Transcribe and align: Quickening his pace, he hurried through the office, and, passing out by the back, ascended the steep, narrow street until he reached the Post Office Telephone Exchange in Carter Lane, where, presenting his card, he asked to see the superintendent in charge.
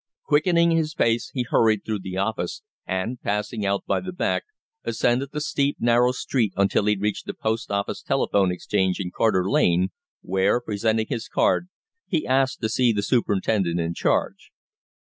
Quickening 0.23 0.71
his 0.71 0.95
pace, 0.95 1.29
he 1.35 1.43
hurried 1.43 1.85
through 1.85 1.99
the 1.99 2.17
office, 2.17 2.63
and, 2.87 3.21
passing 3.21 3.63
out 3.67 3.85
by 3.85 3.99
the 3.99 4.11
back, 4.11 4.45
ascended 4.83 5.29
the 5.31 5.39
steep, 5.39 5.77
narrow 5.79 6.11
street 6.11 6.53
until 6.57 6.85
he 6.85 6.95
reached 6.97 7.27
the 7.27 7.35
Post 7.35 7.69
Office 7.69 8.01
Telephone 8.01 8.51
Exchange 8.51 8.99
in 8.99 9.11
Carter 9.15 9.47
Lane, 9.47 9.89
where, 10.23 10.59
presenting 10.59 11.05
his 11.07 11.27
card, 11.29 11.69
he 12.07 12.25
asked 12.25 12.61
to 12.61 12.69
see 12.69 12.91
the 12.91 13.03
superintendent 13.03 13.79
in 13.79 13.93
charge. 13.93 14.49